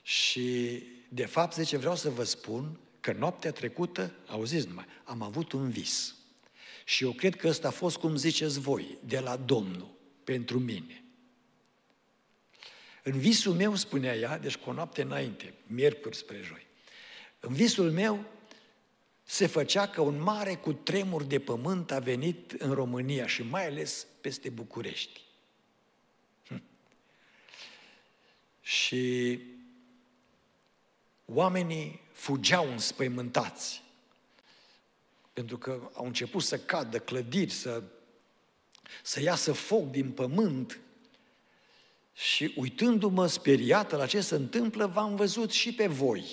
[0.01, 5.51] Și, de fapt, zice, vreau să vă spun că noaptea trecută, auziți numai, am avut
[5.51, 6.15] un vis.
[6.85, 9.91] Și eu cred că ăsta a fost, cum ziceți voi, de la Domnul,
[10.23, 11.03] pentru mine.
[13.03, 16.67] În visul meu, spunea ea, deci cu o noapte înainte, miercuri spre joi,
[17.39, 18.25] în visul meu
[19.23, 23.67] se făcea că un mare cu tremur de pământ a venit în România și mai
[23.67, 25.21] ales peste București.
[28.61, 29.39] Și
[31.25, 33.81] oamenii fugeau înspăimântați
[35.33, 37.83] pentru că au început să cadă clădiri, să,
[39.03, 40.79] să iasă foc din pământ.
[42.13, 46.25] Și uitându-mă speriată la ce se întâmplă, v-am văzut și pe voi,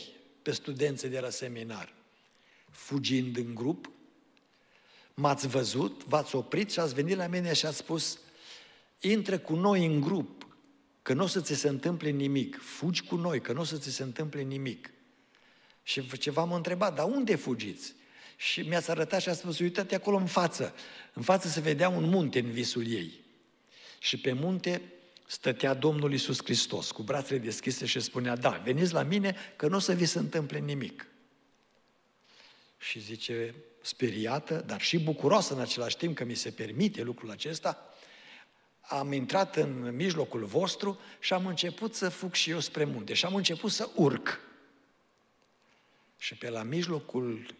[0.42, 1.92] pe studenții de la seminar,
[2.70, 3.90] fugind în grup,
[5.14, 8.18] m-ați văzut, v-ați oprit și ați venit la mine și ați spus,
[9.00, 10.46] intră cu noi în grup,
[11.08, 13.76] că nu o să ți se întâmple nimic, fugi cu noi, că nu o să
[13.76, 14.90] ți se întâmple nimic.
[15.82, 17.94] Și ce v-am întrebat, dar unde fugiți?
[18.36, 20.74] și mi-ați arătat și a spus, uite-te acolo în față.
[21.12, 23.20] În față se vedea un munte în visul ei.
[23.98, 24.82] Și pe munte
[25.26, 29.76] stătea Domnul Isus Hristos cu brațele deschise și spunea, da, veniți la mine că nu
[29.76, 31.06] o să vi se întâmple nimic.
[32.78, 37.88] Și zice, speriată, dar și bucuroasă în același timp că mi se permite lucrul acesta,
[38.88, 43.24] am intrat în mijlocul vostru și am început să fug și eu spre munte și
[43.24, 44.40] am început să urc.
[46.18, 47.54] Și pe la mijlocul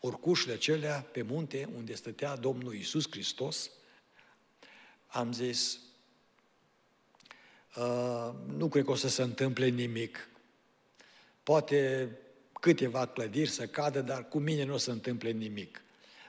[0.00, 3.70] urcușile acelea pe munte unde stătea Domnul Isus Hristos,
[5.06, 5.78] am zis,
[7.76, 10.28] uh, nu cred că o să se întâmple nimic.
[11.42, 12.10] Poate
[12.60, 15.82] câteva clădiri să cadă, dar cu mine nu o să întâmple nimic.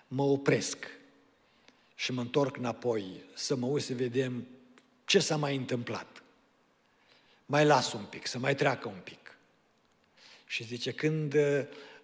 [0.08, 0.78] Mă opresc
[1.96, 4.48] și mă întorc înapoi să mă uit să vedem
[5.06, 6.24] ce s-a mai întâmplat.
[7.46, 9.38] Mai las un pic, să mai treacă un pic.
[10.48, 11.62] Și zice, când uh,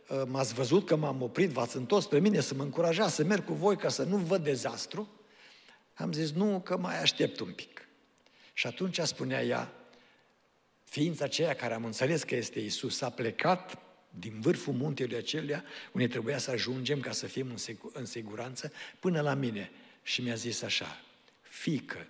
[0.10, 3.46] Ă, m-ați văzut că m-am oprit, v-ați întors spre mine să mă încurajați să merg
[3.46, 5.10] cu voi ca să nu văd dezastru,
[5.94, 7.88] Am zis, nu, că mai aștept un pic.
[8.54, 9.74] Și atunci spunea ea,
[10.84, 13.78] ființa aceea care am înțeles că este Isus, a plecat
[14.10, 18.72] din vârful muntelui acelea, unde trebuia să ajungem ca să fim în, sigur, în siguranță,
[19.00, 19.72] până la mine.
[20.04, 21.02] Și mi-a zis așa,
[21.42, 22.08] fică,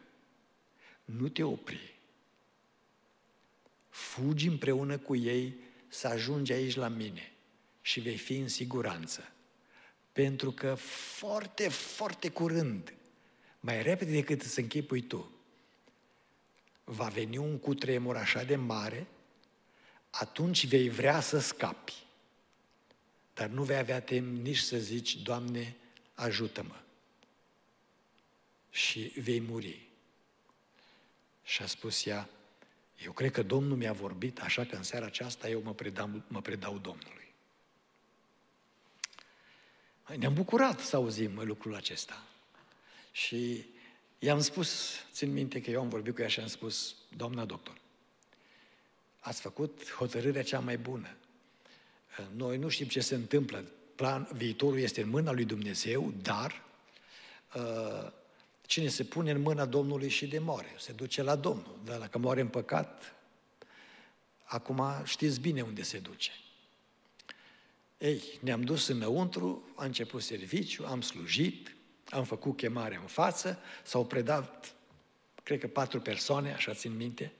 [1.05, 1.95] nu te opri.
[3.89, 5.55] Fugi împreună cu ei
[5.87, 7.31] să ajungi aici la mine
[7.81, 9.31] și vei fi în siguranță.
[10.11, 12.93] Pentru că foarte, foarte curând,
[13.59, 15.31] mai repede decât să închipui tu,
[16.83, 19.07] va veni un cutremur așa de mare,
[20.09, 21.93] atunci vei vrea să scapi.
[23.33, 25.75] Dar nu vei avea timp nici să zici, Doamne,
[26.13, 26.75] ajută-mă.
[28.71, 29.87] Și vei muri.
[31.43, 32.29] Și a spus ea,
[33.03, 36.41] eu cred că Domnul mi-a vorbit, așa că în seara aceasta eu mă predau, mă
[36.41, 37.33] predau Domnului.
[40.15, 42.23] Ne-am bucurat să auzim lucrul acesta.
[43.11, 43.65] Și
[44.19, 47.77] i-am spus, țin minte că eu am vorbit cu ea și am spus, doamna doctor,
[49.19, 51.15] ați făcut hotărârea cea mai bună.
[52.35, 53.65] Noi nu știm ce se întâmplă.
[53.95, 56.63] Plan, viitorul este în mâna lui Dumnezeu, dar
[57.55, 58.11] uh,
[58.71, 61.79] cine se pune în mâna Domnului și de moare, se duce la Domnul.
[61.83, 63.15] Dar dacă moare în păcat,
[64.43, 66.31] acum știți bine unde se duce.
[67.97, 71.75] Ei, ne-am dus înăuntru, a început serviciu, am slujit,
[72.09, 74.75] am făcut chemare în față, s-au predat,
[75.43, 77.33] cred că patru persoane, așa țin minte,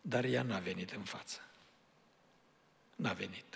[0.00, 1.40] dar ea n-a venit în față.
[2.96, 3.55] N-a venit.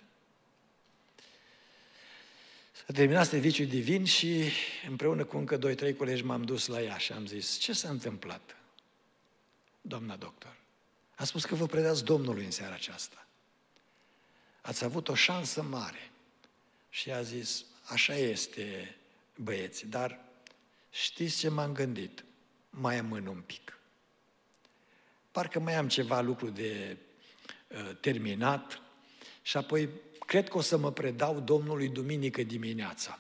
[2.87, 4.51] S-a terminat serviciul divin și
[4.89, 7.89] împreună cu încă doi, trei colegi m-am dus la ea și am zis, ce s-a
[7.89, 8.57] întâmplat,
[9.81, 10.57] doamna doctor?
[11.15, 13.27] A spus că vă predați Domnului în seara aceasta.
[14.61, 16.11] Ați avut o șansă mare.
[16.91, 18.97] Și a zis, așa este,
[19.37, 20.21] băieți, dar
[20.91, 22.25] știți ce m-am gândit?
[22.71, 23.79] Mai amân un pic.
[25.31, 26.97] Parcă mai am ceva lucru de
[27.69, 28.81] uh, terminat
[29.43, 29.89] și apoi
[30.31, 33.19] cred că o să mă predau Domnului duminică dimineața.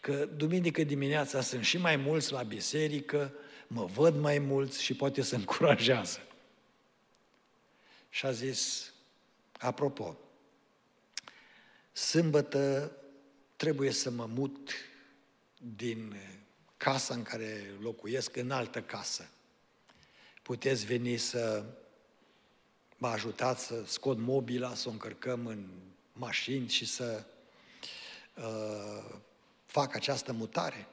[0.00, 3.32] Că duminică dimineața sunt și mai mulți la biserică,
[3.66, 6.18] mă văd mai mulți și poate să încurajează.
[8.08, 8.92] Și a zis,
[9.58, 10.18] apropo,
[11.92, 12.92] sâmbătă
[13.56, 14.70] trebuie să mă mut
[15.76, 16.16] din
[16.76, 19.30] casa în care locuiesc în altă casă.
[20.42, 21.64] Puteți veni să
[22.96, 25.68] mă ajutați să scot mobila, să o încărcăm în
[26.20, 27.24] mașini și să
[28.34, 29.14] uh,
[29.66, 30.86] fac această mutare.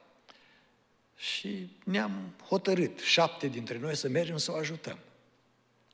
[1.16, 4.98] Și ne-am hotărât, șapte dintre noi, să mergem să o ajutăm.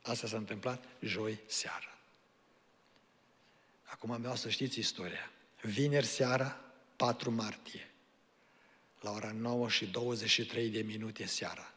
[0.02, 1.98] Asta s-a întâmplat joi seara.
[3.84, 5.30] Acum vreau să știți istoria.
[5.62, 6.60] Vineri seara,
[6.96, 7.90] 4 martie,
[9.00, 11.74] la ora 9 și 23 de minute seara,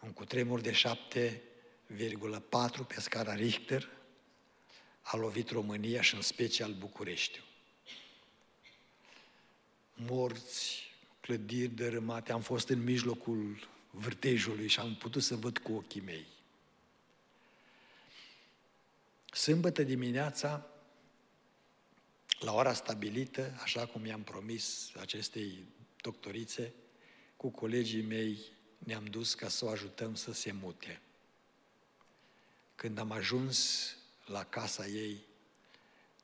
[0.00, 3.95] un cutremur de 7,4 pe scara Richter
[5.08, 7.44] a lovit România și în special Bucureștiul.
[9.94, 10.82] Morți,
[11.20, 16.26] clădiri dărâmate, am fost în mijlocul vârtejului și am putut să văd cu ochii mei.
[19.32, 20.66] Sâmbătă dimineața,
[22.38, 25.64] la ora stabilită, așa cum i-am promis acestei
[26.00, 26.72] doctorițe,
[27.36, 28.38] cu colegii mei
[28.78, 31.00] ne-am dus ca să o ajutăm să se mute.
[32.74, 33.90] Când am ajuns
[34.26, 35.24] la casa ei,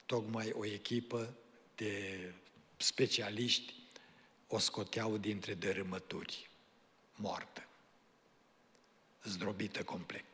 [0.07, 1.35] tocmai o echipă
[1.75, 2.33] de
[2.77, 3.75] specialiști
[4.47, 6.51] o scoteau dintre dărâmături,
[7.15, 7.67] moartă,
[9.25, 10.25] zdrobită complet.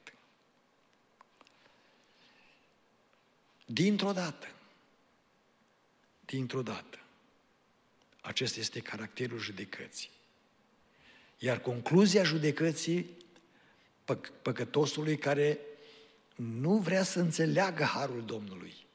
[3.67, 4.47] Dintr-o dată,
[6.25, 6.99] dintr-o dată.
[8.21, 10.11] Acesta este caracterul judecății.
[11.39, 13.17] Iar concluzia judecății
[14.05, 15.59] pă- păcătosului care
[16.39, 18.87] nu vrea să înțeleagă harul Domnului.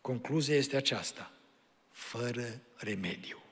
[0.00, 1.32] Concluzia este aceasta,
[1.90, 3.42] fără remediu.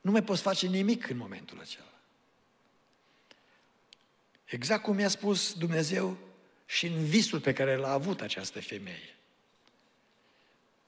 [0.00, 2.00] Nu mai poți face nimic în momentul acela.
[4.44, 6.16] Exact cum mi-a spus Dumnezeu
[6.66, 9.16] și în visul pe care l-a avut această femeie.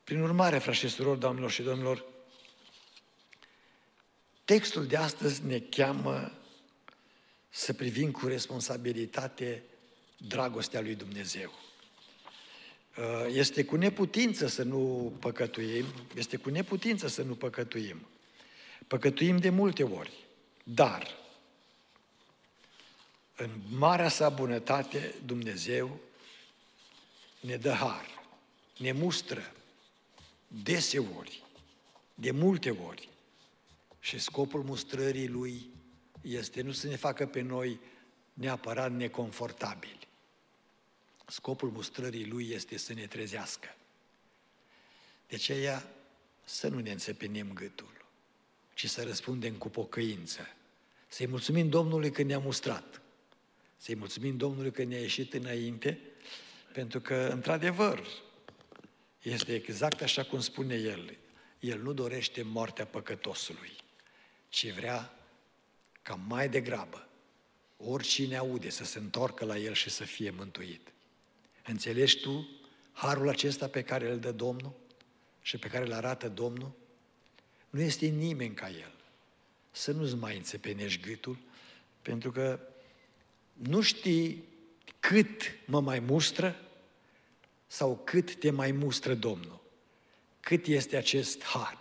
[0.04, 2.04] Prin urmare, frați și surori, doamnelor și domnilor,
[4.44, 6.32] textul de astăzi ne cheamă
[7.48, 9.62] să privim cu responsabilitate
[10.18, 11.52] dragostea lui Dumnezeu.
[12.96, 18.06] Uh, este cu neputință să nu păcătuim, este cu neputință să nu păcătuim.
[18.86, 20.12] Păcătuim de multe ori,
[20.64, 21.16] dar
[23.36, 26.00] în marea sa bunătate Dumnezeu
[27.40, 28.06] ne dă har,
[28.78, 29.52] ne mustră,
[30.48, 31.42] deseori,
[32.14, 33.08] de multe ori.
[34.00, 35.70] Și scopul mustrării lui
[36.22, 37.80] este nu să ne facă pe noi
[38.32, 39.97] neapărat neconfortabili.
[41.30, 43.76] Scopul mustrării lui este să ne trezească.
[45.28, 45.88] De aceea
[46.44, 48.04] să nu ne înțepenim gâtul,
[48.74, 50.40] ci să răspundem cu pocăință.
[51.08, 53.00] Să-i mulțumim Domnului că ne-a mustrat.
[53.76, 56.00] Să-i mulțumim Domnului că ne-a ieșit înainte,
[56.72, 58.06] pentru că, într-adevăr,
[59.22, 61.16] este exact așa cum spune El.
[61.60, 63.72] El nu dorește moartea păcătosului,
[64.48, 65.18] ci vrea
[66.02, 67.08] ca mai degrabă
[67.76, 70.92] oricine aude să se întoarcă la El și să fie mântuit.
[71.68, 72.48] Înțelegi tu
[72.92, 74.72] harul acesta pe care îl dă Domnul
[75.42, 76.72] și pe care îl arată Domnul?
[77.70, 78.92] Nu este nimeni ca El.
[79.70, 81.38] Să nu-ți mai înțepenești gâtul,
[82.02, 82.60] pentru că
[83.52, 84.44] nu știi
[85.00, 86.56] cât mă mai mustră
[87.66, 89.60] sau cât te mai mustră Domnul.
[90.40, 91.78] Cât este acest har.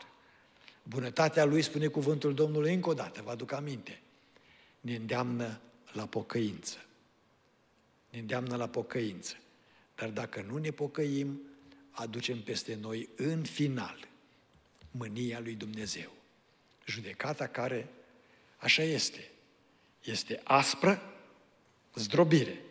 [0.83, 4.01] Bunătatea Lui, spune cuvântul Domnului încă o dată, vă aduc aminte,
[4.79, 5.61] ne îndeamnă
[5.91, 6.85] la pocăință.
[8.09, 9.35] Ne îndeamnă la pocăință.
[9.97, 11.41] Dar dacă nu ne pocăim,
[11.91, 14.07] aducem peste noi în final
[14.91, 16.11] mânia lui Dumnezeu.
[16.85, 17.87] Judecata care,
[18.57, 19.31] așa este,
[20.03, 21.01] este aspră,
[21.93, 22.61] zdrobire.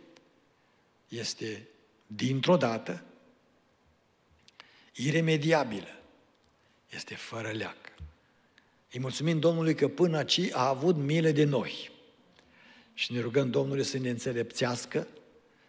[1.09, 1.68] Este
[2.07, 3.05] dintr-o dată,
[4.95, 6.01] iremediabilă.
[6.91, 7.77] Este fără leac.
[8.93, 11.91] Îi mulțumim Domnului că până aici a avut milă de noi.
[12.95, 15.09] Și ne rugăm Domnului să ne înțelepțească,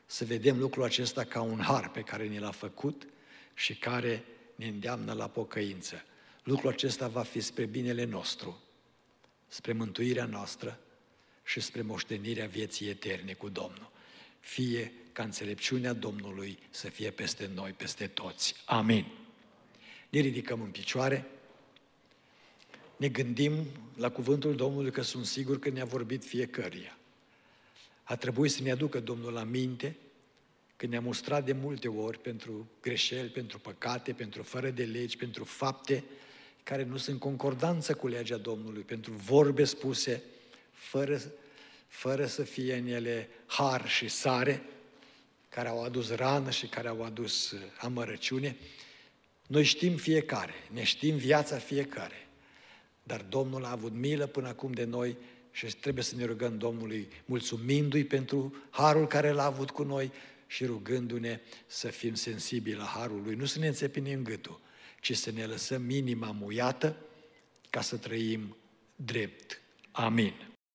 [0.10, 3.08] să vedem lucrul acesta ca un har pe care ne l-a făcut
[3.54, 4.24] și care
[4.56, 6.04] ne îndeamnă la pocăință.
[6.44, 8.62] Lucrul acesta va fi spre binele nostru,
[9.48, 10.80] spre mântuirea noastră
[11.44, 13.92] și spre moștenirea vieții eterne cu Domnul.
[14.40, 18.56] Fie ca înțelepciunea Domnului să fie peste noi, peste toți.
[18.66, 19.06] Amin.
[20.10, 21.26] Ne ridicăm în picioare,
[22.98, 26.98] ne gândim la cuvântul Domnului că sunt sigur că ne-a vorbit fiecăruia.
[28.08, 29.96] A trebuit să ne aducă Domnul la minte
[30.76, 35.44] că ne-a mustrat de multe ori pentru greșeli, pentru păcate, pentru fără de legi, pentru
[35.44, 36.04] fapte
[36.64, 40.24] care nu sunt concordanță cu legea Domnului, pentru vorbe spuse
[40.72, 41.22] fără,
[41.88, 44.64] fără să fie în ele har și sare,
[45.50, 48.56] care au adus rană și care au adus uh, amărăciune.
[49.48, 52.28] Noi știm fiecare, ne știm viața fiecare,
[53.04, 55.18] dar Domnul a avut milă până acum de noi
[55.58, 60.12] și trebuie să ne rugăm Domnului, mulțumindu-i pentru harul care l-a avut cu noi
[60.48, 64.60] și rugându-ne să fim sensibili la harul lui, nu să ne înțepinim gâtul,
[65.02, 66.98] ci să ne lăsăm minima muiată
[67.70, 68.56] ca să trăim
[68.96, 69.62] drept.
[69.92, 70.47] Amin.